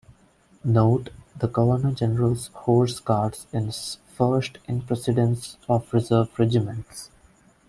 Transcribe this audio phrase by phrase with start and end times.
[0.63, 7.11] "Note:" The Governor General's Horse Guards is first in precedence of Reserve regiments.